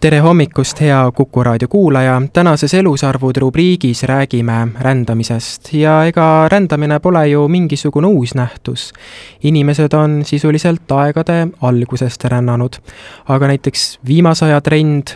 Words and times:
tere 0.00 0.18
hommikust, 0.22 0.80
hea 0.80 1.12
Kuku 1.14 1.42
raadio 1.42 1.68
kuulaja, 1.68 2.22
tänases 2.32 2.74
Elusarvud 2.74 3.36
rubriigis 3.36 4.02
räägime 4.02 4.68
rändamisest 4.80 5.72
ja 5.72 6.04
ega 6.06 6.48
rändamine 6.48 7.00
pole 7.00 7.28
ju 7.28 7.48
mingisugune 7.48 8.06
uus 8.06 8.34
nähtus. 8.34 8.92
inimesed 9.42 9.92
on 9.92 10.24
sisuliselt 10.24 10.92
aegade 10.92 11.48
algusest 11.62 12.24
rännanud, 12.24 12.78
aga 13.28 13.46
näiteks 13.46 13.98
viimase 14.06 14.44
aja 14.44 14.60
trend 14.60 15.06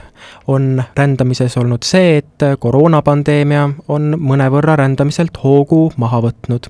on 0.47 0.83
rändamises 0.97 1.57
olnud 1.57 1.83
see, 1.85 2.17
et 2.17 2.59
koroonapandeemia 2.59 3.69
on 3.89 4.17
mõnevõrra 4.19 4.77
rändamiselt 4.77 5.39
hoogu 5.45 5.93
maha 5.97 6.21
võtnud 6.23 6.67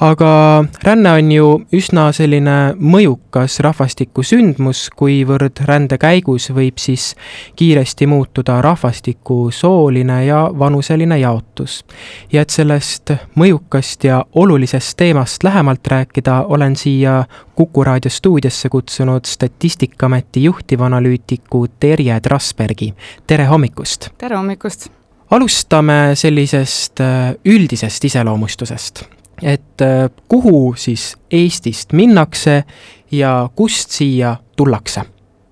aga 0.00 0.64
ränne 0.82 1.12
on 1.12 1.32
ju 1.32 1.48
üsna 1.76 2.06
selline 2.16 2.56
mõjukas 2.80 3.58
rahvastiku 3.64 4.24
sündmus, 4.24 4.86
kuivõrd 4.96 5.60
rände 5.68 5.98
käigus 6.00 6.48
võib 6.56 6.80
siis 6.80 7.12
kiiresti 7.56 8.08
muutuda 8.08 8.60
rahvastiku 8.64 9.50
sooline 9.52 10.24
ja 10.24 10.46
vanuseline 10.58 11.18
jaotus. 11.18 11.84
ja 12.32 12.42
et 12.42 12.50
sellest 12.50 13.12
mõjukast 13.36 14.04
ja 14.04 14.24
olulisest 14.32 14.96
teemast 14.96 15.44
lähemalt 15.44 15.86
rääkida, 15.86 16.44
olen 16.48 16.76
siia 16.76 17.24
Kuku 17.54 17.84
raadio 17.84 18.10
stuudiosse 18.10 18.68
kutsunud 18.68 19.24
Statistikaameti 19.24 20.44
juhtivanalüütiku 20.44 21.66
Terje 21.80 22.20
Trasbergi. 22.20 22.94
tere 23.26 23.44
hommikust! 23.44 24.08
tere 24.18 24.36
hommikust! 24.36 24.88
alustame 25.30 26.10
sellisest 26.14 27.00
äh, 27.00 27.34
üldisest 27.44 28.04
iseloomustusest 28.04 29.19
et 29.42 29.82
äh, 29.82 30.10
kuhu 30.28 30.74
siis 30.76 31.16
Eestist 31.30 31.92
minnakse 31.92 32.64
ja 33.10 33.48
kust 33.54 33.90
siia 33.90 34.36
tullakse? 34.56 35.02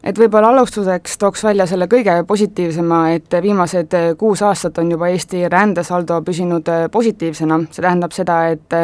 et 0.02 0.18
võib-olla 0.18 0.48
alustuseks 0.54 1.18
tooks 1.18 1.42
välja 1.44 1.66
selle 1.66 1.88
kõige 1.90 2.22
positiivsema, 2.26 3.00
et 3.18 3.34
viimased 3.42 3.94
äh, 3.94 4.08
kuus 4.18 4.42
aastat 4.42 4.78
on 4.78 4.90
juba 4.90 5.08
Eesti 5.08 5.48
rändesaldo 5.48 6.22
püsinud 6.22 6.68
äh, 6.68 6.86
positiivsena, 6.90 7.60
see 7.70 7.82
tähendab 7.82 8.16
seda, 8.16 8.40
et 8.54 8.80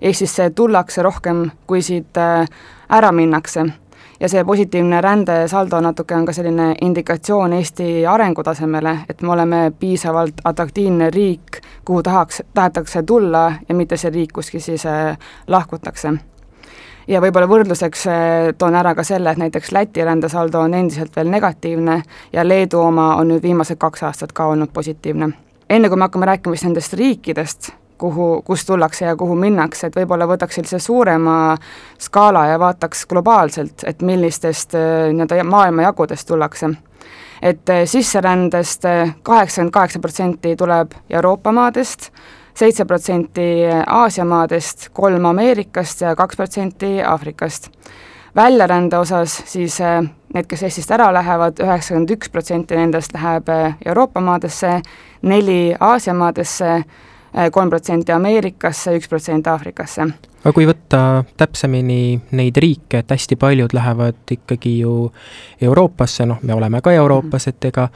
Eestisse 0.00 0.50
tullakse 0.50 1.02
rohkem, 1.02 1.48
kui 1.66 1.82
siit 1.82 2.18
ära 2.18 3.12
minnakse 3.12 3.66
ja 4.20 4.28
see 4.28 4.44
positiivne 4.44 5.00
rändesaldo 5.00 5.80
natuke 5.80 6.14
on 6.14 6.26
ka 6.26 6.32
selline 6.32 6.74
indikatsioon 6.82 7.52
Eesti 7.52 8.06
arengutasemele, 8.06 8.98
et 9.08 9.22
me 9.22 9.32
oleme 9.32 9.60
piisavalt 9.80 10.42
atraktiivne 10.44 11.10
riik, 11.10 11.60
kuhu 11.88 12.02
tahaks, 12.02 12.42
tahetakse 12.54 13.02
tulla 13.02 13.52
ja 13.68 13.74
mitte 13.74 13.96
see 13.96 14.10
riik, 14.12 14.32
kuskil 14.36 14.60
siis 14.60 14.84
äh, 14.86 15.16
lahkutakse. 15.48 16.12
ja 17.08 17.20
võib-olla 17.24 17.48
võrdluseks 17.48 18.02
äh, 18.12 18.50
toon 18.58 18.76
ära 18.76 18.92
ka 18.94 19.04
selle, 19.08 19.32
et 19.32 19.40
näiteks 19.40 19.72
Läti 19.72 20.04
rändesaldo 20.04 20.60
on 20.60 20.74
endiselt 20.76 21.16
veel 21.16 21.30
negatiivne 21.32 22.02
ja 22.32 22.44
Leedu 22.44 22.82
oma 22.84 23.14
on 23.16 23.32
nüüd 23.32 23.42
viimased 23.42 23.80
kaks 23.80 24.04
aastat 24.04 24.36
ka 24.36 24.50
olnud 24.52 24.72
positiivne. 24.72 25.30
enne 25.70 25.88
kui 25.88 25.96
me 25.96 26.04
hakkame 26.04 26.28
rääkima 26.28 26.56
siis 26.56 26.68
nendest 26.68 26.92
riikidest, 26.92 27.70
kuhu, 27.98 28.42
kust 28.44 28.66
tullakse 28.66 29.04
ja 29.04 29.16
kuhu 29.16 29.34
minnakse, 29.34 29.86
et 29.86 29.96
võib-olla 29.96 30.28
võtaks 30.28 30.60
sellise 30.60 30.78
suurema 30.78 31.56
skaala 31.98 32.46
ja 32.52 32.60
vaataks 32.60 33.06
globaalselt, 33.06 33.88
et 33.88 34.04
millistest 34.04 34.76
äh, 34.76 35.08
nii-öelda 35.08 35.48
maailmajagudest 35.56 36.28
tullakse. 36.28 36.74
Et 37.42 37.68
äh, 37.68 37.84
sisserändest 37.84 38.84
äh, 38.84 39.14
kaheksakümmend 39.22 39.72
kaheksa 39.72 39.98
protsenti 39.98 40.56
tuleb 40.56 40.94
Euroopa 41.10 41.52
maadest, 41.52 42.10
seitse 42.54 42.84
protsenti 42.84 43.64
Aasia 43.86 44.24
maadest, 44.24 44.88
kolm 44.92 45.24
Ameerikast 45.24 46.00
ja 46.00 46.16
kaks 46.16 46.36
protsenti 46.36 47.02
Aafrikast. 47.02 47.70
Väljarände 48.36 48.98
osas 48.98 49.42
siis 49.46 49.78
need, 50.34 50.46
kes 50.46 50.62
Eestist 50.62 50.90
ära 50.94 51.08
lähevad, 51.14 51.58
üheksakümmend 51.62 52.10
üks 52.14 52.30
protsenti 52.30 52.76
nendest 52.76 53.14
läheb 53.14 53.48
Euroopa 53.86 54.20
maadesse, 54.20 54.80
neli 55.22 55.74
Aasia 55.80 56.14
maadesse 56.14 56.82
kolm 57.52 57.70
protsenti 57.70 58.12
Ameerikasse, 58.12 58.96
üks 58.98 59.08
protsent 59.10 59.46
Aafrikasse. 59.46 60.06
aga 60.38 60.52
kui 60.54 60.66
võtta 60.68 61.24
täpsemini 61.38 62.18
neid 62.38 62.56
riike, 62.62 63.02
et 63.02 63.10
hästi 63.10 63.36
paljud 63.36 63.74
lähevad 63.74 64.32
ikkagi 64.34 64.78
ju 64.80 64.94
Euroopasse, 65.62 66.26
noh, 66.26 66.38
me 66.42 66.54
oleme 66.54 66.80
ka 66.82 66.92
Euroopas, 66.94 67.48
et 67.50 67.64
ega 67.70 67.88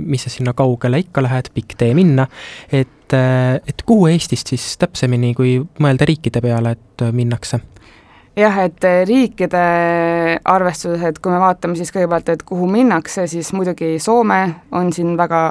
mis 0.00 0.24
sa 0.24 0.32
sinna 0.32 0.52
kaugele 0.56 1.00
ikka 1.04 1.24
lähed, 1.24 1.52
pikk 1.54 1.76
tee 1.78 1.94
minna, 1.94 2.26
et, 2.72 3.12
et 3.12 3.86
kuhu 3.86 4.08
Eestist 4.12 4.52
siis 4.52 4.74
täpsemini, 4.80 5.34
kui 5.36 5.58
mõelda 5.80 6.08
riikide 6.08 6.44
peale, 6.44 6.76
et 6.76 7.08
minnakse? 7.12 7.60
Jah, 8.36 8.58
et 8.66 8.84
eh, 8.84 9.02
riikide 9.08 9.62
arvestuses, 10.44 11.02
et 11.08 11.18
kui 11.22 11.32
me 11.32 11.40
vaatame 11.40 11.76
siis 11.78 11.92
kõigepealt, 11.94 12.28
et 12.34 12.44
kuhu 12.46 12.68
minnakse, 12.70 13.26
siis 13.30 13.52
muidugi 13.56 13.96
Soome 14.02 14.40
on 14.76 14.92
siin 14.92 15.16
väga 15.18 15.42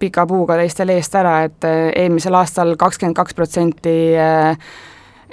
pika 0.00 0.26
puuga 0.28 0.56
teistel 0.60 0.94
eest 0.96 1.14
ära, 1.20 1.40
et 1.48 1.68
eh, 1.68 1.90
eelmisel 2.04 2.36
aastal 2.38 2.76
kakskümmend 2.80 3.18
kaks 3.18 3.36
protsenti 3.36 3.98
eh, 4.16 4.72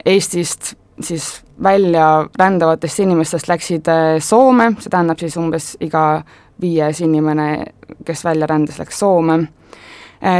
Eestist 0.05 0.75
siis 1.01 1.41
välja 1.63 2.27
rändavatest 2.37 2.99
inimestest 3.01 3.47
läksid 3.49 3.89
Soome, 4.21 4.71
see 4.77 4.91
tähendab 4.93 5.19
siis 5.21 5.37
umbes 5.41 5.71
iga 5.81 6.21
viies 6.61 7.01
inimene, 7.05 7.47
kes 8.05 8.23
välja 8.25 8.49
rändas, 8.49 8.77
läks 8.81 8.99
Soome 8.99 9.39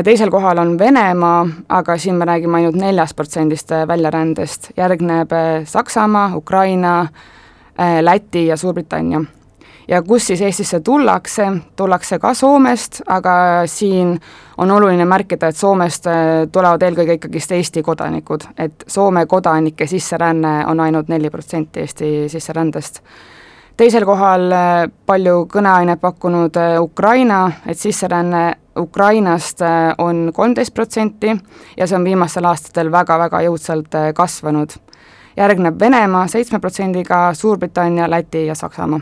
teisel 0.03 0.31
kohal 0.31 0.57
on 0.57 0.79
Venemaa, 0.79 1.47
aga 1.69 1.97
siin 1.97 2.15
me 2.15 2.25
räägime 2.25 2.57
ainult 2.57 2.75
neljast 2.75 3.15
protsendist 3.15 3.71
äh, 3.71 3.87
väljarändest, 3.87 4.71
järgneb 4.77 5.31
äh, 5.31 5.65
Saksamaa, 5.65 6.35
Ukraina, 6.35 7.07
Läti 8.01 8.47
ja 8.47 8.57
Suurbritannia. 8.57 9.21
ja 9.87 10.01
kus 10.01 10.27
siis 10.27 10.41
Eestisse 10.41 10.79
tullakse, 10.79 11.47
tullakse 11.75 12.19
ka 12.19 12.33
Soomest, 12.33 13.01
aga 13.07 13.63
siin 13.65 14.19
on 14.57 14.71
oluline 14.71 15.05
märkida, 15.05 15.47
et 15.47 15.55
Soomest 15.55 16.05
tulevad 16.51 16.81
eelkõige 16.81 17.13
ikkagist 17.13 17.51
Eesti 17.51 17.83
kodanikud, 17.83 18.49
et 18.57 18.83
Soome 18.87 19.25
kodanike 19.25 19.87
sisseränne 19.87 20.65
on 20.65 20.79
ainult 20.79 21.07
neli 21.07 21.29
protsenti 21.29 21.79
Eesti 21.79 22.29
sisserändest 22.29 23.03
teisel 23.77 24.05
kohal 24.05 24.53
palju 25.05 25.43
kõneainet 25.53 26.01
pakkunud 26.01 26.55
Ukraina, 26.81 27.51
et 27.67 27.77
sisseränne 27.77 28.55
Ukrainast 28.77 29.61
äh, 29.61 29.95
on 29.97 30.31
kolmteist 30.33 30.73
protsenti 30.73 31.35
ja 31.77 31.87
see 31.87 31.97
on 31.97 32.05
viimastel 32.05 32.45
aastatel 32.45 32.91
väga-väga 32.91 33.41
jõudsalt 33.47 33.95
äh, 33.95 34.13
kasvanud. 34.13 34.77
järgneb 35.37 35.79
Venemaa 35.79 36.27
seitsme 36.27 36.59
protsendiga, 36.59 37.33
Suurbritannia, 37.33 38.09
Läti 38.09 38.45
ja 38.45 38.55
Saksamaa 38.55 38.99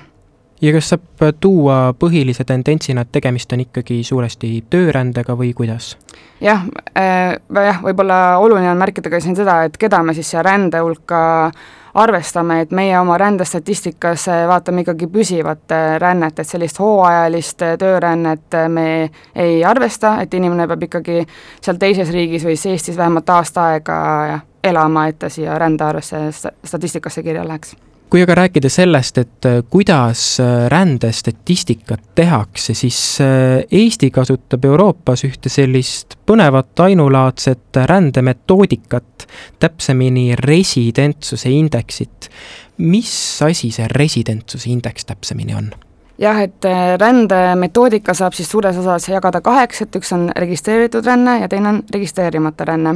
ja 0.61 0.71
kas 0.71 0.89
saab 0.89 1.23
tuua 1.39 1.93
põhilise 1.99 2.43
tendentsina, 2.43 3.01
et 3.01 3.11
tegemist 3.11 3.51
on 3.53 3.59
ikkagi 3.59 4.03
suuresti 4.03 4.63
töörändega 4.69 5.35
või 5.37 5.53
kuidas? 5.53 5.97
jah 6.41 6.63
äh,, 6.97 7.35
jah, 7.65 7.81
võib-olla 7.83 8.37
oluline 8.37 8.71
on 8.71 8.77
märkida 8.77 9.09
ka 9.09 9.19
siin 9.19 9.35
seda, 9.35 9.63
et 9.63 9.77
keda 9.77 10.03
me 10.03 10.13
siis 10.13 10.31
siia 10.31 10.43
rände 10.43 10.79
hulka 10.79 11.21
äh, 11.45 11.84
arvestame, 11.95 12.59
et 12.61 12.71
meie 12.75 12.99
oma 12.99 13.17
rändestatistikas 13.17 14.27
äh, 14.27 14.43
vaatame 14.47 14.83
ikkagi 14.83 15.07
püsivat 15.07 15.71
äh, 15.71 15.95
rännet, 16.01 16.39
et 16.39 16.47
sellist 16.47 16.79
hooajalist 16.79 17.61
äh, 17.61 17.77
töörännet 17.79 18.59
me 18.67 18.87
ei 19.35 19.63
arvesta, 19.65 20.17
et 20.21 20.33
inimene 20.33 20.67
peab 20.67 20.83
ikkagi 20.89 21.23
seal 21.61 21.79
teises 21.79 22.11
riigis 22.13 22.45
või 22.45 22.57
siis 22.59 22.75
Eestis 22.75 22.99
vähemalt 22.99 23.29
aasta 23.29 23.69
aega 23.71 23.97
elama, 24.63 25.07
et 25.07 25.19
ta 25.19 25.29
siia 25.29 25.59
rändearvesse 25.61 26.27
statistikasse 26.35 27.23
kirja 27.23 27.47
läheks 27.47 27.75
kui 28.09 28.21
aga 28.21 28.35
rääkida 28.35 28.69
sellest, 28.69 29.17
et 29.17 29.45
äh, 29.45 29.61
kuidas 29.69 30.39
äh, 30.39 30.67
rändestatistikat 30.71 32.01
tehakse, 32.15 32.73
siis 32.73 32.99
äh, 33.21 33.63
Eesti 33.71 34.11
kasutab 34.11 34.65
Euroopas 34.65 35.25
ühte 35.27 35.49
sellist 35.49 36.17
põnevat 36.25 36.79
ainulaadset 36.85 37.81
rändemetoodikat, 37.85 39.27
täpsemini 39.59 40.35
residentsuse 40.35 41.49
indeksit. 41.49 42.29
mis 42.77 43.41
asi 43.41 43.71
see 43.71 43.87
residentsuse 43.87 44.69
indeks 44.69 45.05
täpsemini 45.05 45.55
on? 45.55 45.71
Jah, 46.17 46.41
et 46.41 46.65
äh, 46.65 46.97
rändemetoodika 46.99 48.13
saab 48.13 48.33
siis 48.33 48.49
suures 48.51 48.77
osas 48.77 49.07
jagada 49.09 49.41
kaheks, 49.41 49.81
et 49.85 49.95
üks 49.99 50.13
on 50.15 50.29
registreeritud 50.35 51.05
ränne 51.05 51.39
ja 51.41 51.49
teine 51.51 51.69
on 51.69 51.81
registreerimata 51.93 52.65
ränne. 52.65 52.95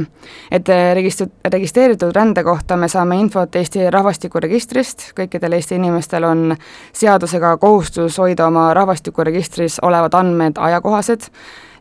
et 0.50 0.68
äh, 0.68 0.94
registri-, 0.96 1.30
registreeritud 1.52 2.14
rände 2.16 2.44
kohta 2.44 2.76
me 2.76 2.88
saame 2.88 3.20
infot 3.20 3.56
Eesti 3.56 3.90
rahvastikuregistrist, 3.90 5.10
kõikidel 5.16 5.58
Eesti 5.58 5.74
inimestel 5.74 6.24
on 6.24 6.56
seadusega 6.92 7.56
kohustus 7.56 8.18
hoida 8.18 8.46
oma 8.46 8.74
rahvastikuregistris 8.74 9.80
olevad 9.82 10.14
andmed 10.14 10.58
ajakohased 10.58 11.30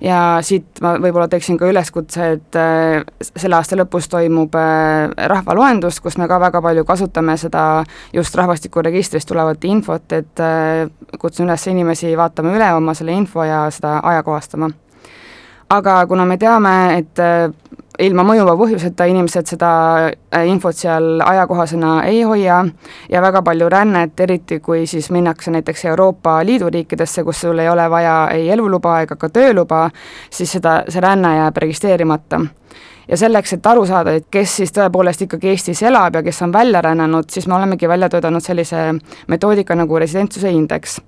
ja 0.02 0.40
siit 0.46 0.80
ma 0.84 0.94
võib-olla 1.02 1.28
teeksin 1.32 1.58
ka 1.60 1.68
üleskutse, 1.70 2.28
et 2.38 2.58
äh, 2.60 3.04
selle 3.30 3.58
aasta 3.58 3.78
lõpus 3.80 4.10
toimub 4.12 4.56
äh, 4.56 5.10
rahvaloendus, 5.32 6.00
kus 6.04 6.18
me 6.20 6.28
ka 6.32 6.40
väga 6.42 6.62
palju 6.64 6.86
kasutame 6.88 7.36
seda 7.40 7.84
just 8.16 8.36
rahvastikuregistrist 8.40 9.28
tulevat 9.30 9.66
infot, 9.70 10.06
et 10.16 10.44
äh, 10.44 10.86
kutsun 11.20 11.50
üles 11.50 11.68
inimesi 11.72 12.16
vaatama 12.18 12.56
üle 12.56 12.70
oma 12.76 12.96
selle 12.98 13.18
info 13.18 13.44
ja 13.48 13.66
seda 13.76 14.00
ajakohastama. 14.14 14.72
aga 15.70 16.06
kuna 16.08 16.26
me 16.26 16.38
teame, 16.38 16.76
et 16.98 17.20
ilma 18.00 18.24
mõjuva 18.24 18.56
põhjuseta 18.60 19.08
inimesed 19.10 19.50
seda 19.52 19.72
äh, 20.08 20.46
infot 20.50 20.76
seal 20.78 21.22
ajakohasena 21.26 21.94
ei 22.10 22.22
hoia. 22.28 22.62
Ja 23.10 23.22
väga 23.22 23.42
palju 23.46 23.70
rännet, 23.70 24.20
eriti 24.20 24.60
kui 24.64 24.86
siis 24.88 25.10
minnakse 25.12 25.52
näiteks 25.52 25.86
Euroopa 25.92 26.40
Liidu 26.46 26.70
riikidesse, 26.70 27.24
kus 27.24 27.42
sul 27.42 27.60
ei 27.60 27.70
ole 27.70 27.90
vaja 27.90 28.30
ei 28.34 28.50
eluluba 28.50 29.02
ega 29.04 29.18
ka 29.20 29.30
tööluba, 29.34 29.90
siis 30.30 30.52
seda, 30.58 30.84
see 30.90 31.04
ränne 31.04 31.36
jääb 31.38 31.58
registreerimata. 31.66 32.42
Ja 33.10 33.18
selleks, 33.18 33.56
et 33.56 33.66
aru 33.66 33.88
saada, 33.90 34.14
et 34.20 34.28
kes 34.32 34.60
siis 34.60 34.72
tõepoolest 34.76 35.26
ikkagi 35.26 35.50
Eestis 35.50 35.82
elab 35.82 36.20
ja 36.20 36.22
kes 36.24 36.44
on 36.46 36.54
välja 36.54 36.82
rännanud, 36.86 37.26
siis 37.34 37.48
me 37.50 37.58
olemegi 37.58 37.90
välja 37.90 38.10
töötanud 38.10 38.46
sellise 38.46 38.92
metoodika 39.28 39.76
nagu 39.76 40.00
residentsuse 40.00 40.52
indeks 40.54 41.00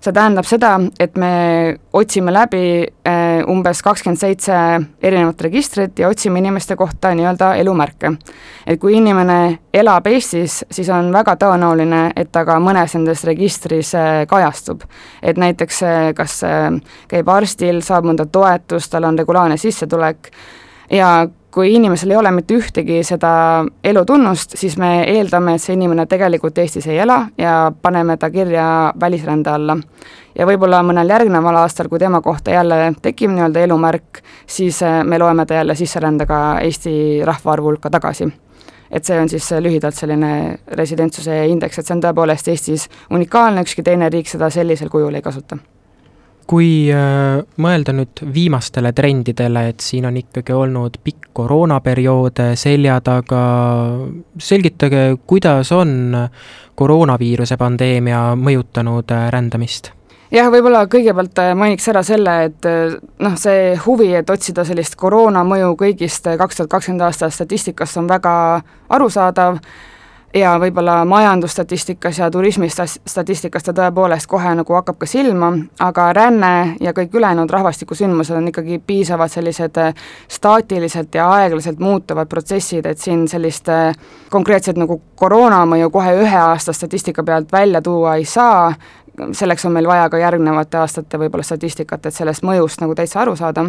see 0.00 0.14
tähendab 0.16 0.46
seda, 0.48 0.74
et 1.00 1.16
me 1.20 1.32
otsime 1.96 2.32
läbi 2.32 2.62
eh, 2.84 3.42
umbes 3.50 3.82
kakskümmend 3.84 4.20
seitse 4.20 4.56
erinevat 5.02 5.40
registrit 5.44 5.98
ja 6.00 6.08
otsime 6.08 6.40
inimeste 6.40 6.76
kohta 6.76 7.12
nii-öelda 7.14 7.54
elumärke. 7.60 8.12
et 8.66 8.80
kui 8.80 8.96
inimene 8.96 9.58
elab 9.74 10.06
Eestis, 10.06 10.64
siis 10.70 10.88
on 10.88 11.12
väga 11.12 11.36
tõenäoline, 11.36 12.12
et 12.16 12.32
ta 12.32 12.44
ka 12.44 12.58
mõnes 12.60 12.94
nendes 12.96 13.24
registris 13.24 13.94
eh, 13.94 14.24
kajastub. 14.28 14.82
et 15.22 15.36
näiteks 15.36 15.82
eh, 15.82 16.14
kas 16.14 16.40
käib 17.08 17.28
arstil, 17.28 17.82
saab 17.82 18.08
mõnda 18.08 18.26
toetust, 18.26 18.90
tal 18.90 19.04
on 19.04 19.18
regulaarne 19.18 19.56
sissetulek 19.60 20.32
ja 20.90 21.28
kui 21.50 21.74
inimesel 21.74 22.10
ei 22.10 22.16
ole 22.16 22.30
mitte 22.30 22.54
ühtegi 22.54 23.00
seda 23.06 23.30
elutunnust, 23.84 24.56
siis 24.58 24.76
me 24.78 24.90
eeldame, 25.10 25.56
et 25.56 25.62
see 25.62 25.74
inimene 25.74 26.06
tegelikult 26.10 26.58
Eestis 26.62 26.86
ei 26.90 27.00
ela 27.02 27.24
ja 27.38 27.72
paneme 27.82 28.16
ta 28.16 28.30
kirja 28.30 28.66
välisrände 29.00 29.50
alla. 29.50 29.76
ja 30.38 30.46
võib-olla 30.46 30.82
mõnel 30.86 31.10
järgneval 31.10 31.56
aastal, 31.62 31.88
kui 31.88 31.98
tema 31.98 32.20
kohta 32.20 32.50
jälle 32.50 32.92
tekib 33.02 33.30
nii-öelda 33.34 33.64
elumärk, 33.66 34.22
siis 34.46 34.82
äh, 34.82 35.02
me 35.04 35.18
loeme 35.18 35.46
ta 35.46 35.54
jälle 35.54 35.74
sisserändega 35.74 36.60
Eesti 36.60 37.24
rahvaarvu 37.24 37.72
hulka 37.72 37.90
tagasi 37.90 38.30
et 38.90 39.04
see 39.04 39.20
on 39.20 39.28
siis 39.28 39.50
lühidalt 39.62 39.94
selline 39.94 40.58
residentsuse 40.78 41.46
indeks, 41.46 41.78
et 41.78 41.86
see 41.86 41.94
on 41.94 42.02
tõepoolest 42.02 42.48
Eestis 42.50 42.88
unikaalne, 43.10 43.62
ükski 43.66 43.82
teine 43.82 44.10
riik 44.10 44.28
seda 44.28 44.50
sellisel 44.50 44.90
kujul 44.90 45.14
ei 45.14 45.22
kasuta 45.22 45.58
kui 46.50 46.90
äh, 46.90 47.38
mõelda 47.62 47.94
nüüd 47.94 48.24
viimastele 48.34 48.90
trendidele, 48.96 49.68
et 49.70 49.84
siin 49.84 50.08
on 50.08 50.16
ikkagi 50.18 50.54
olnud 50.56 50.98
pikk 51.04 51.30
koroonaperiood 51.38 52.42
selja 52.58 52.98
taga, 53.06 53.42
selgitage, 54.42 55.04
kuidas 55.30 55.70
on 55.76 56.16
koroonaviiruse 56.80 57.58
pandeemia 57.60 58.30
mõjutanud 58.40 59.14
äh, 59.14 59.28
rändamist? 59.34 59.92
jah, 60.30 60.50
võib-olla 60.50 60.84
kõigepealt 60.90 61.38
äh, 61.42 61.52
mainiks 61.58 61.86
ära 61.90 62.02
selle, 62.06 62.34
et 62.50 62.66
noh, 63.22 63.38
see 63.38 63.76
huvi, 63.86 64.10
et 64.18 64.30
otsida 64.30 64.66
sellist 64.66 64.98
koroona 64.98 65.44
mõju 65.46 65.76
kõigist 65.78 66.26
kaks 66.38 66.60
tuhat 66.60 66.74
kakskümmend 66.74 67.06
aasta 67.06 67.30
statistikast 67.30 68.02
on 68.02 68.10
väga 68.10 68.34
arusaadav 68.90 69.62
ja 70.34 70.52
võib-olla 70.60 71.04
majandusstatistikas 71.04 72.18
ja 72.18 72.30
turismistatistikas 72.30 73.64
ta 73.66 73.74
tõepoolest 73.74 74.28
kohe 74.30 74.52
nagu 74.54 74.76
hakkab 74.78 75.00
ka 75.00 75.08
silma, 75.10 75.50
aga 75.82 76.10
ränne 76.14 76.52
ja 76.80 76.92
kõik 76.94 77.14
ülejäänud 77.18 77.50
rahvastikusündmused 77.50 78.36
on 78.36 78.48
ikkagi 78.52 78.78
piisavalt 78.86 79.32
sellised 79.32 79.80
äh, 79.82 79.94
staatiliselt 80.28 81.14
ja 81.14 81.26
aeglaselt 81.32 81.78
muutuvad 81.78 82.30
protsessid, 82.30 82.86
et 82.86 82.98
siin 82.98 83.26
sellist 83.28 83.68
äh, 83.68 83.96
konkreetset 84.30 84.78
nagu 84.78 85.00
koroonamõju 85.18 85.90
kohe 85.90 86.14
ühe 86.22 86.38
aasta 86.38 86.72
statistika 86.72 87.26
pealt 87.26 87.52
välja 87.52 87.82
tuua 87.82 88.14
ei 88.20 88.24
saa, 88.24 88.70
selleks 89.32 89.66
on 89.66 89.74
meil 89.74 89.88
vaja 89.88 90.08
ka 90.08 90.18
järgnevate 90.18 90.78
aastate 90.78 91.18
võib-olla 91.18 91.44
statistikat, 91.44 92.06
et 92.06 92.14
sellest 92.14 92.46
mõjust 92.46 92.80
nagu 92.84 92.94
täitsa 92.94 93.24
aru 93.24 93.36
saada 93.36 93.66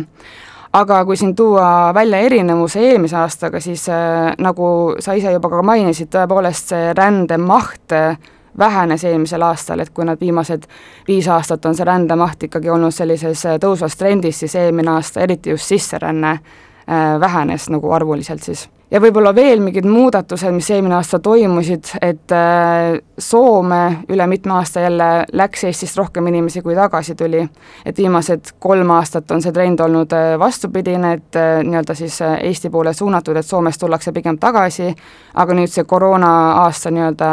aga 0.73 1.05
kui 1.05 1.17
siin 1.17 1.35
tuua 1.35 1.93
välja 1.93 2.19
erinevuse 2.19 2.79
eelmise 2.79 3.17
aastaga, 3.17 3.59
siis 3.59 3.89
äh, 3.89 4.31
nagu 4.39 4.95
sa 4.99 5.13
ise 5.13 5.31
juba 5.31 5.49
ka 5.49 5.63
mainisid, 5.63 6.11
tõepoolest 6.13 6.71
see 6.73 6.93
rändemaht 6.97 7.95
äh, 7.95 8.17
vähenes 8.57 9.03
eelmisel 9.03 9.41
aastal, 9.41 9.79
et 9.79 9.89
kui 9.89 10.05
nad 10.05 10.19
viimased 10.19 10.67
viis 11.07 11.27
aastat 11.27 11.65
on 11.65 11.75
see 11.75 11.87
rändemaht 11.87 12.43
ikkagi 12.47 12.69
olnud 12.69 12.95
sellises 12.95 13.45
äh, 13.45 13.59
tõusvas 13.61 13.97
trendis, 13.97 14.39
siis 14.39 14.55
eelmine 14.55 14.95
aasta 14.95 15.21
eriti 15.21 15.53
just 15.53 15.71
sisseränne 15.71 16.31
äh, 16.31 17.19
vähenes 17.19 17.69
nagu 17.69 17.91
arvuliselt 17.91 18.43
siis 18.43 18.69
ja 18.91 18.99
võib-olla 18.99 19.31
veel 19.35 19.61
mingid 19.63 19.85
muudatused, 19.87 20.51
mis 20.55 20.69
eelmine 20.71 20.97
aasta 20.97 21.19
toimusid, 21.23 21.93
et 22.03 22.33
äh, 22.35 22.99
Soome 23.21 23.81
üle 24.11 24.25
mitme 24.27 24.55
aasta 24.57 24.83
jälle 24.83 25.09
läks 25.37 25.63
Eestist 25.69 25.97
rohkem 25.99 26.27
inimesi, 26.27 26.61
kui 26.61 26.75
tagasi 26.75 27.15
tuli. 27.15 27.43
et 27.85 27.97
viimased 27.97 28.53
kolm 28.59 28.89
aastat 28.91 29.31
on 29.31 29.41
see 29.41 29.51
trend 29.51 29.79
olnud 29.79 30.13
äh, 30.13 30.39
vastupidine, 30.39 31.13
et 31.13 31.35
äh, 31.35 31.61
nii-öelda 31.63 31.95
siis 31.95 32.19
Eesti 32.21 32.69
poole 32.69 32.93
suunatud, 32.93 33.37
et 33.37 33.45
Soomest 33.45 33.79
tullakse 33.79 34.11
pigem 34.11 34.37
tagasi, 34.37 34.95
aga 35.33 35.53
nüüd 35.53 35.71
see 35.71 35.83
koroona 35.83 36.31
aasta 36.65 36.91
nii-öelda 36.91 37.31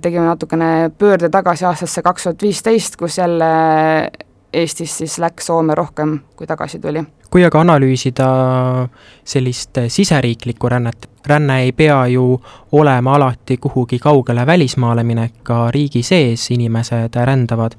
tegime 0.00 0.22
natukene 0.28 0.92
pöörde 0.98 1.26
tagasi 1.28 1.64
aastasse 1.66 2.02
kaks 2.02 2.22
tuhat 2.22 2.42
viisteist, 2.42 2.96
kus 2.96 3.18
jälle 3.18 3.50
Eestis 4.54 4.98
siis 4.98 5.18
läks 5.18 5.50
Soome 5.50 5.74
rohkem, 5.74 6.20
kui 6.36 6.46
tagasi 6.46 6.78
tuli 6.78 7.02
kui 7.30 7.44
aga 7.44 7.60
analüüsida 7.60 8.26
sellist 9.26 9.78
siseriiklikku 9.92 10.68
rännet, 10.70 11.08
ränne 11.26 11.60
ei 11.64 11.72
pea 11.72 12.06
ju 12.12 12.40
olema 12.72 13.16
alati 13.16 13.56
kuhugi 13.56 13.98
kaugele 13.98 14.46
välismaale 14.46 15.04
minek, 15.04 15.40
ka 15.42 15.70
riigi 15.74 16.02
sees 16.02 16.50
inimesed 16.50 17.18
rändavad. 17.24 17.76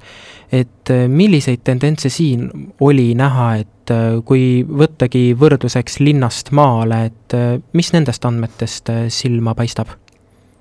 et 0.52 0.88
milliseid 1.08 1.60
tendentse 1.64 2.08
siin 2.08 2.50
oli 2.80 3.14
näha, 3.14 3.54
et 3.56 3.92
kui 4.24 4.64
võttagi 4.64 5.34
võrdluseks 5.36 6.00
linnast 6.00 6.52
maale, 6.52 7.04
et 7.04 7.36
mis 7.72 7.92
nendest 7.92 8.24
andmetest 8.24 8.88
silma 9.08 9.54
paistab? 9.54 9.92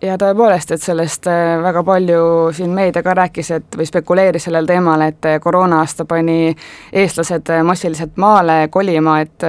Ja 0.01 0.17
tõepoolest, 0.17 0.71
et 0.71 0.81
sellest 0.81 1.27
äh, 1.27 1.57
väga 1.63 1.83
palju 1.83 2.21
siin 2.53 2.73
meedia 2.75 3.03
ka 3.03 3.13
rääkis, 3.17 3.51
et 3.51 3.77
või 3.77 3.87
spekuleeris 3.89 4.47
sellel 4.47 4.69
teemal, 4.69 5.01
et 5.07 5.25
äh, 5.25 5.39
koroona-aasta 5.41 6.05
pani 6.05 6.55
eestlased 6.93 7.49
äh, 7.53 7.63
massiliselt 7.63 8.17
maale 8.17 8.67
kolima, 8.71 9.19
et 9.21 9.43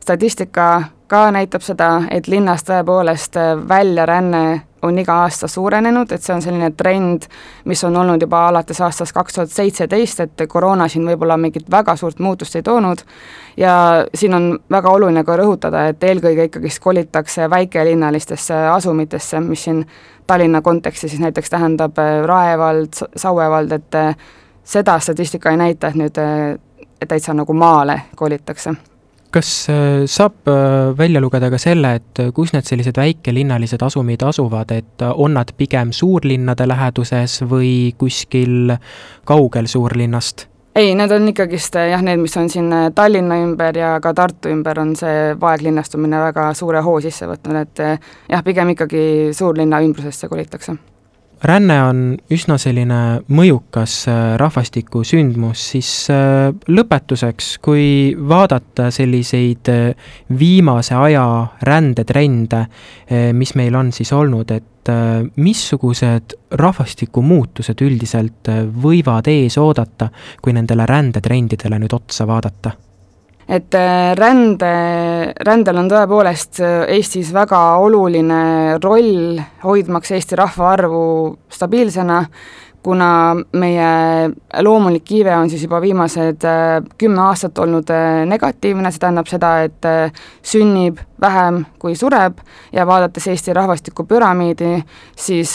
statistika 0.00 0.68
ka 1.06 1.30
näitab 1.30 1.62
seda, 1.62 1.90
et 2.10 2.28
linnas 2.28 2.64
tõepoolest 2.64 3.36
väljaränne 3.68 4.44
on 4.82 4.98
iga 4.98 5.14
aasta 5.22 5.48
suurenenud, 5.48 6.12
et 6.12 6.22
see 6.22 6.34
on 6.34 6.42
selline 6.42 6.70
trend, 6.76 7.28
mis 7.70 7.84
on 7.84 7.96
olnud 7.96 8.22
juba 8.22 8.46
alates 8.48 8.80
aastast 8.82 9.14
kaks 9.14 9.38
tuhat 9.38 9.54
seitseteist, 9.54 10.20
et 10.20 10.44
koroona 10.48 10.88
siin 10.88 11.06
võib-olla 11.06 11.36
mingit 11.38 11.70
väga 11.70 11.96
suurt 11.96 12.18
muutust 12.18 12.56
ei 12.58 12.66
toonud. 12.66 13.04
Ja 13.56 13.74
siin 14.14 14.34
on 14.34 14.48
väga 14.70 14.90
oluline 14.90 15.24
ka 15.24 15.36
rõhutada, 15.38 15.86
et 15.92 16.04
eelkõige 16.04 16.48
ikkagist 16.50 16.82
kolitakse 16.82 17.50
väikelinnalistesse 17.50 18.54
asumitesse, 18.74 19.40
mis 19.40 19.64
siin 19.68 19.84
Tallinna 20.26 20.62
kontekstis 20.62 21.10
siis 21.10 21.20
näiteks 21.20 21.50
tähendab 21.50 21.98
äh, 21.98 22.22
Rae 22.26 22.58
vald, 22.58 23.02
Saue 23.16 23.50
vald, 23.50 23.72
et 23.72 23.94
äh, 23.94 24.16
seda 24.64 24.98
statistika 24.98 25.50
ei 25.50 25.56
näita, 25.56 25.90
et 25.90 25.98
nüüd 25.98 26.22
äh, 26.22 26.56
täitsa 27.08 27.34
nagu 27.34 27.52
maale 27.52 28.00
kolitakse 28.16 28.74
kas 29.32 29.50
äh, 29.72 30.04
saab 30.06 30.48
äh, 30.48 30.92
välja 30.98 31.20
lugeda 31.20 31.50
ka 31.50 31.58
selle, 31.60 31.94
et 31.98 32.20
äh, 32.20 32.30
kus 32.34 32.52
need 32.52 32.68
sellised 32.68 32.98
väikelinnalised 33.00 33.82
asumid 33.82 34.22
asuvad, 34.28 34.74
et 34.76 35.04
on 35.08 35.34
nad 35.38 35.52
pigem 35.56 35.92
suurlinnade 35.96 36.68
läheduses 36.68 37.40
või 37.48 37.92
kuskil 37.98 38.76
kaugel 39.28 39.70
suurlinnast? 39.70 40.48
ei, 40.76 40.94
need 40.96 41.12
on 41.12 41.28
ikkagist 41.28 41.76
jah, 41.76 42.00
need, 42.04 42.20
mis 42.22 42.36
on 42.40 42.48
siin 42.48 42.70
Tallinna 42.96 43.36
ümber 43.42 43.76
ja 43.76 43.90
ka 44.00 44.14
Tartu 44.16 44.48
ümber 44.52 44.80
on 44.80 44.94
see 44.96 45.34
vaeglinnastumine 45.40 46.22
väga 46.30 46.46
suure 46.56 46.80
hoo 46.84 46.96
sisse 47.04 47.28
võtnud, 47.28 47.60
et 47.60 47.84
jah, 48.32 48.44
pigem 48.44 48.72
ikkagi 48.72 49.04
suurlinna 49.36 49.82
ümbrusesse 49.84 50.32
kolitakse 50.32 50.78
ränne 51.42 51.76
on 51.84 52.00
üsna 52.32 52.56
selline 52.60 52.98
mõjukas 53.32 53.96
äh, 54.10 54.20
rahvastikusündmus, 54.40 55.62
siis 55.74 55.90
äh, 56.12 56.50
lõpetuseks, 56.70 57.56
kui 57.62 57.86
vaadata 58.16 58.90
selliseid 58.94 59.70
äh, 59.72 60.12
viimase 60.38 60.96
aja 60.98 61.24
rändetrende, 61.66 62.66
mis 63.36 63.52
meil 63.58 63.74
on 63.76 63.90
siis 63.92 64.08
olnud, 64.16 64.50
et 64.54 64.90
missugused 65.36 66.32
rahvastikumuutused 66.58 67.82
üldiselt 67.84 68.48
võivad 68.82 69.28
ees 69.30 69.58
oodata, 69.60 70.08
kui 70.42 70.54
nendele 70.56 70.86
rändetrendidele 70.88 71.78
nüüd 71.82 71.94
otsa 71.98 72.26
vaadata? 72.26 72.72
Et 73.48 73.74
äh, 73.74 74.14
rände, 74.18 74.72
rändel 75.46 75.80
on 75.82 75.90
tõepoolest 75.90 76.60
äh, 76.62 76.84
Eestis 76.96 77.32
väga 77.34 77.60
oluline 77.82 78.78
roll, 78.82 79.40
hoidmaks 79.64 80.14
Eesti 80.16 80.38
rahvaarvu 80.38 81.04
stabiilsena, 81.52 82.22
kuna 82.82 83.36
meie 83.52 84.30
loomulik 84.62 85.10
iive 85.12 85.36
on 85.36 85.50
siis 85.50 85.62
juba 85.62 85.80
viimased 85.80 86.44
äh, 86.44 86.82
kümme 86.98 87.22
aastat 87.22 87.58
olnud 87.58 87.90
äh, 87.90 88.24
negatiivne, 88.26 88.90
see 88.90 89.02
tähendab 89.02 89.30
seda, 89.30 89.52
et 89.68 89.86
äh, 89.86 90.24
sünnib 90.42 90.98
vähem 91.22 91.62
kui 91.78 91.94
sureb 91.96 92.40
ja 92.74 92.86
vaadates 92.86 93.28
Eesti 93.30 93.54
rahvastikupüramiidi, 93.54 94.72
siis 95.16 95.54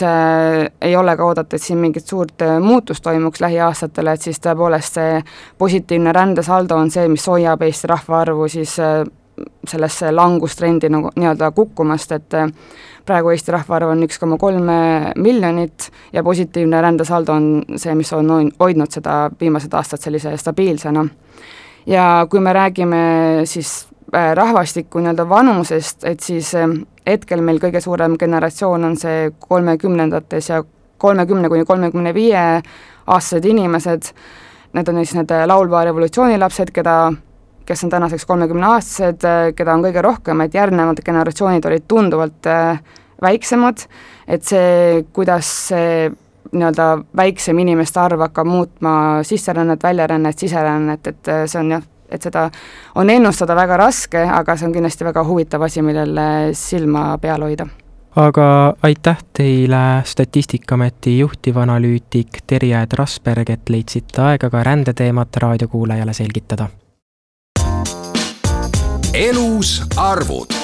ei 0.81 0.95
ole 0.95 1.15
ka 1.19 1.25
oodata, 1.25 1.57
et 1.59 1.61
siin 1.61 1.81
mingit 1.83 2.07
suurt 2.07 2.45
muutust 2.63 3.03
toimuks 3.03 3.43
lähiaastatel, 3.43 4.13
et 4.13 4.23
siis 4.23 4.39
tõepoolest 4.39 4.99
see 5.01 5.21
positiivne 5.59 6.15
rändesaldo 6.15 6.79
on 6.79 6.91
see, 6.91 7.09
mis 7.11 7.27
hoiab 7.27 7.67
Eesti 7.67 7.91
rahvaarvu 7.91 8.47
siis 8.47 8.77
sellesse 9.67 10.11
langustrendi 10.11 10.89
nagu 10.89 11.11
nii-öelda 11.15 11.51
kukkumast, 11.51 12.11
et 12.11 12.35
praegu 13.07 13.31
Eesti 13.31 13.53
rahvaarv 13.55 13.93
on 13.93 14.03
üks 14.07 14.19
koma 14.19 14.37
kolm 14.41 14.69
miljonit 15.23 15.89
ja 16.13 16.23
positiivne 16.23 16.81
rändesaldo 16.81 17.33
on 17.33 17.49
see, 17.75 17.95
mis 17.95 18.11
on 18.13 18.31
hoidnud 18.59 18.91
seda 18.91 19.27
viimased 19.39 19.73
aastad 19.73 20.03
sellise 20.03 20.35
stabiilsena. 20.37 21.05
ja 21.85 22.27
kui 22.29 22.39
me 22.39 22.53
räägime 22.53 22.97
siis 23.45 23.87
äh, 24.15 24.33
rahvastiku 24.35 24.99
nii-öelda 24.99 25.29
vanusest, 25.29 26.03
et 26.03 26.19
siis 26.19 26.55
äh, 26.55 26.67
hetkel 27.07 27.41
meil 27.41 27.61
kõige 27.63 27.81
suurem 27.81 28.17
generatsioon 28.19 28.83
on 28.83 28.97
see 28.97 29.31
kolmekümnendates 29.39 30.49
ja 30.49 30.63
kolmekümne 30.97 31.49
kuni 31.49 31.65
kolmekümne 31.65 32.13
viie 32.13 32.43
aastased 33.07 33.45
inimesed, 33.45 34.11
need 34.73 34.89
on 34.91 34.99
siis 35.03 35.15
need 35.15 35.31
laulva 35.47 35.83
revolutsiooni 35.87 36.37
lapsed, 36.41 36.73
keda 36.75 36.97
kes 37.67 37.83
on 37.83 37.89
tänaseks 37.89 38.25
kolmekümneaastased, 38.25 39.25
äh, 39.27 39.49
keda 39.55 39.75
on 39.75 39.83
kõige 39.83 40.01
rohkem, 40.03 40.41
et 40.45 40.55
järgnevad 40.55 41.01
generatsioonid 41.05 41.65
olid 41.67 41.83
tunduvalt 41.87 42.47
äh, 42.47 42.79
väiksemad, 43.21 43.83
et 44.27 44.47
see, 44.47 45.03
kuidas 45.13 45.49
see 45.71 46.07
nii-öelda 46.47 46.87
väiksem 47.17 47.59
inimeste 47.59 47.99
arv 47.99 48.23
hakkab 48.23 48.47
muutma 48.47 48.93
sisserännet, 49.27 49.83
väljarännet, 49.83 50.39
siserännet, 50.39 51.07
et 51.07 51.33
äh, 51.33 51.43
see 51.45 51.59
on 51.59 51.75
jah, 51.75 51.83
et 52.07 52.23
seda 52.23 52.45
on 52.95 53.11
ennustada 53.11 53.55
väga 53.55 53.81
raske, 53.83 54.23
aga 54.23 54.55
see 54.55 54.69
on 54.69 54.77
kindlasti 54.77 55.09
väga 55.09 55.25
huvitav 55.27 55.67
asi, 55.67 55.83
millele 55.83 56.29
silma 56.55 57.09
peal 57.21 57.43
hoida. 57.43 57.67
Aga 58.17 58.73
aitäh 58.87 59.19
teile, 59.37 60.01
Statistikaameti 60.07 61.19
juhtivanalüütik 61.19 62.41
Terje 62.47 62.79
Trasberg, 62.89 63.51
et 63.53 63.69
leidsite 63.69 64.23
aega 64.31 64.49
ka 64.49 64.63
rändeteemat 64.65 65.43
raadiokuulajale 65.43 66.15
selgitada 66.17 66.71
elus 69.13 69.81
arvud 69.95 70.56